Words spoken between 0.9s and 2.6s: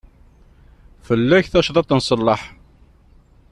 Fell-ak tacḍat n ṣṣellaḥ.